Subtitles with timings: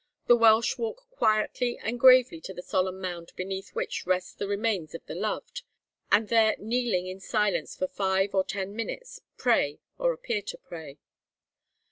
[0.25, 4.95] The Welsh walk quietly and gravely to the solemn mound beneath which rest the remains
[4.95, 5.61] of the loved,
[6.11, 10.97] and there kneeling in silence for five or ten minutes, pray or appear to pray.